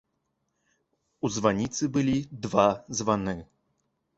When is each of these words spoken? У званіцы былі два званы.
У 1.29 1.31
званіцы 1.35 1.83
былі 1.99 2.17
два 2.49 2.67
званы. 3.01 3.37